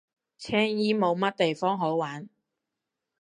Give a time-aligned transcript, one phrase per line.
[0.39, 2.27] 青衣冇乜地方好玩